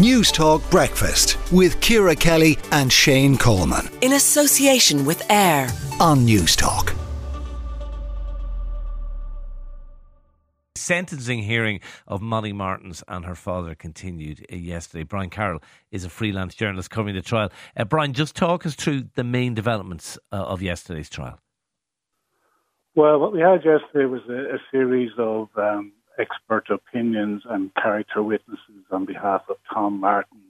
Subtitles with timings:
[0.00, 3.86] Newstalk Breakfast with Ciara Kelly and Shane Coleman.
[4.00, 6.96] In association with AIB on Newstalk.
[10.74, 11.78] sentencing hearing
[12.08, 15.04] of Molly Martens and her father continued uh, yesterday.
[15.04, 17.52] Brian Carroll is a freelance journalist covering the trial.
[17.76, 21.38] Uh, Brian, just talk us through the main developments uh, of yesterday's trial.
[22.94, 28.22] Well, what we had yesterday was a, a series of um, expert opinions and character
[28.22, 30.40] witnesses on behalf of Tom Martens.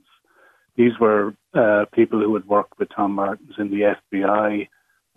[0.75, 4.67] These were uh, people who had worked with Tom Martens in the FBI,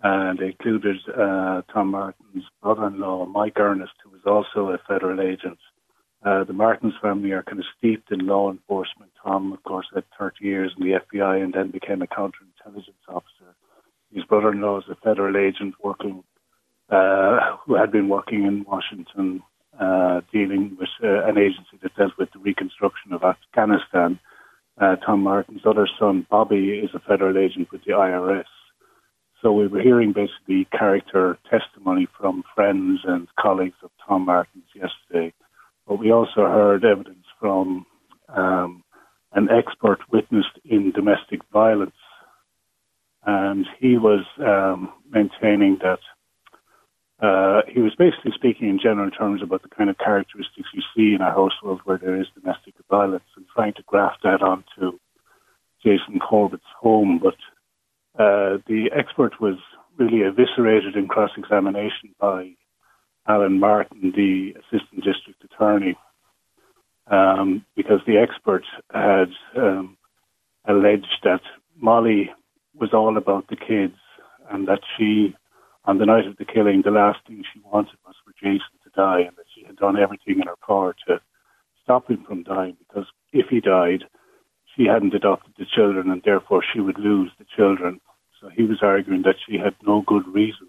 [0.03, 5.59] and they included uh, Tom Martens' brother-in-law, Mike Earnest, who was also a federal agent.
[6.23, 9.11] Uh, the Martens family are kind of steeped in law enforcement.
[9.23, 13.55] Tom, of course, had 30 years in the FBI and then became a counterintelligence officer.
[14.13, 16.23] His brother-in-law is a federal agent working,
[16.89, 19.43] uh, who had been working in Washington
[19.79, 24.19] uh, dealing with uh, an agency that dealt with the reconstruction of Afghanistan.
[24.79, 28.45] Uh, Tom Martens' other son, Bobby, is a federal agent with the IRS.
[29.41, 35.33] So we were hearing basically character testimony from friends and colleagues of Tom Martens' yesterday.
[35.87, 37.85] But we also heard evidence from
[38.29, 38.83] um,
[39.33, 41.95] an expert witness in domestic violence.
[43.25, 45.99] And he was um, maintaining that
[47.21, 51.15] uh, he was basically speaking in general terms about the kind of characteristics you see
[51.15, 54.97] in a household where there is domestic violence and trying to graft that onto
[55.83, 57.19] Jason Corbett's home.
[57.21, 57.35] But
[58.21, 59.57] uh, the expert was
[59.97, 62.51] really eviscerated in cross examination by
[63.27, 65.95] Alan Martin, the assistant district attorney,
[67.07, 68.63] um, because the expert
[68.93, 69.97] had um,
[70.67, 71.41] alleged that
[71.77, 72.31] Molly
[72.73, 73.95] was all about the kids
[74.51, 75.35] and that she
[75.87, 78.89] on the night of the killing, the last thing she wanted was for Jason to
[78.95, 81.21] die, and that she had done everything in her power to
[81.83, 82.75] stop him from dying.
[82.79, 84.03] Because if he died,
[84.75, 88.01] she hadn't adopted the children, and therefore she would lose the children.
[88.41, 90.67] So he was arguing that she had no good reason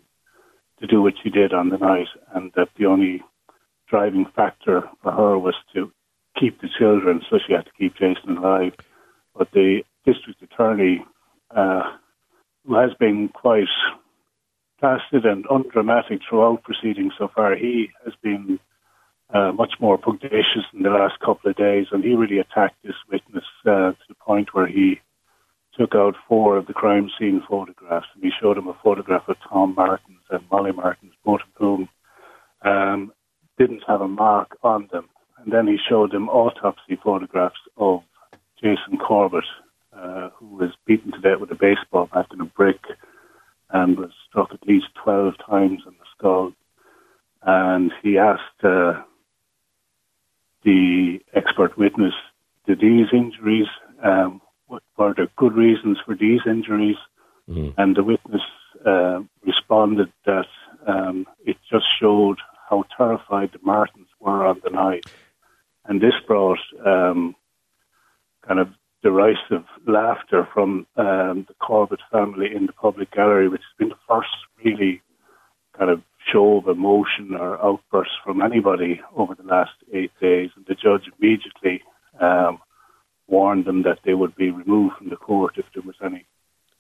[0.81, 3.23] to do what she did on the night, and that the only
[3.89, 5.91] driving factor for her was to
[6.39, 8.73] keep the children, so she had to keep Jason alive.
[9.35, 11.05] But the district attorney,
[11.55, 11.83] uh,
[12.67, 13.69] who has been quite
[14.79, 17.57] placid and undramatic throughout proceedings so far.
[17.57, 18.59] He has been
[19.33, 22.95] uh, much more pugnacious in the last couple of days, and he really attacked this
[23.11, 25.01] witness uh, to the point where he
[25.79, 29.37] took out four of the crime scene photographs, and he showed him a photograph of
[29.49, 31.89] Tom Martens and Molly Martens, both of whom
[32.65, 33.13] um,
[33.59, 35.09] didn't have a mark on them.
[35.39, 38.01] And then he showed him autopsy photographs of
[38.63, 39.45] Jason Corbett,
[39.93, 42.81] uh, who was beaten to death with a baseball bat and a brick
[43.71, 46.53] and was struck at least 12 times in the skull.
[47.43, 49.03] And he asked uh,
[50.65, 52.15] the expert witness,
[52.67, 53.69] did these injuries,
[54.05, 56.97] um, were there good reasons for these injuries?
[57.49, 57.75] Mm.
[57.79, 58.43] And the witness
[58.85, 60.49] uh, responded that
[60.87, 62.39] um, it just showed
[62.69, 65.07] how terrified the Martens were on the night.
[65.85, 67.37] And this brought um,
[68.47, 68.69] kind of
[69.03, 74.05] derisive laughter from um, the Corbett family in the public gallery, which has been the
[74.09, 74.29] first
[74.65, 75.01] really
[76.31, 80.51] show of emotion or outburst from anybody over the last eight days.
[80.57, 81.83] And the judge immediately
[82.21, 82.59] um,
[83.27, 86.27] warned them that they would be removed from the court if there was any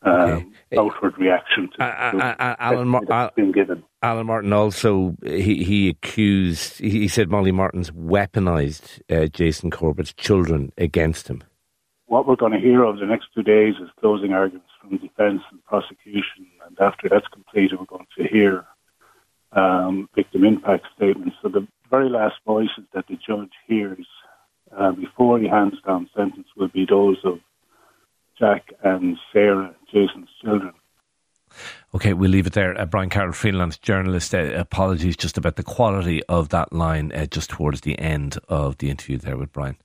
[0.03, 0.79] um, okay.
[0.79, 3.83] outward reaction to, uh, uh, uh, Alan, Mar- been given.
[4.03, 10.71] Alan Martin also he he accused he said Molly Martens weaponized uh, Jason Corbett's children
[10.77, 11.43] against him
[12.07, 15.43] what we're going to hear over the next two days is closing arguments from defence
[15.51, 18.65] and prosecution, and after that's completed, we're going to hear
[19.57, 21.37] um, victim impact statements.
[21.43, 24.07] So the very last voices that the judge hears
[24.77, 27.39] uh, before he hands down sentence will be those of
[28.39, 30.73] Jack and Sarah, Jason's children.
[31.95, 32.79] Okay, we'll leave it there.
[32.79, 34.35] Uh, Brian Carroll, freelance journalist.
[34.35, 38.77] Uh, apologies just about the quality of that line uh, just towards the end of
[38.79, 39.77] the interview there with Brian.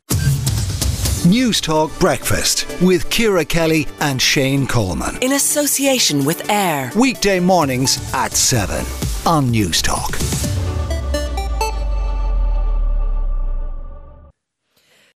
[1.22, 5.18] Newstalk Breakfast with Ciara Kelly and Shane Coleman.
[5.22, 6.96] In association with AIB.
[6.96, 10.41] Weekday mornings at 7 on Newstalk.